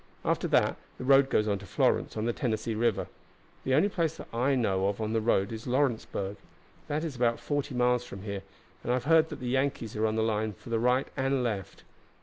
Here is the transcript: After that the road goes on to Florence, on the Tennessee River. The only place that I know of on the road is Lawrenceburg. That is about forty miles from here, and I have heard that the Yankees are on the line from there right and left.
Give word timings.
After 0.25 0.47
that 0.47 0.77
the 0.97 1.03
road 1.03 1.29
goes 1.29 1.47
on 1.47 1.59
to 1.59 1.67
Florence, 1.67 2.17
on 2.17 2.25
the 2.25 2.33
Tennessee 2.33 2.73
River. 2.73 3.05
The 3.63 3.75
only 3.75 3.87
place 3.87 4.17
that 4.17 4.33
I 4.33 4.55
know 4.55 4.87
of 4.87 4.99
on 4.99 5.13
the 5.13 5.21
road 5.21 5.51
is 5.51 5.67
Lawrenceburg. 5.67 6.37
That 6.87 7.03
is 7.03 7.15
about 7.15 7.39
forty 7.39 7.75
miles 7.75 8.03
from 8.03 8.23
here, 8.23 8.41
and 8.81 8.91
I 8.91 8.95
have 8.95 9.03
heard 9.03 9.29
that 9.29 9.39
the 9.39 9.47
Yankees 9.49 9.95
are 9.95 10.07
on 10.07 10.15
the 10.15 10.23
line 10.23 10.53
from 10.53 10.71
there 10.71 10.79
right 10.79 11.07
and 11.15 11.43
left. 11.43 11.83